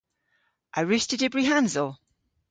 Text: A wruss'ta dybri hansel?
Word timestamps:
A 0.77 0.79
wruss'ta 0.83 1.15
dybri 1.19 1.43
hansel? 1.49 1.89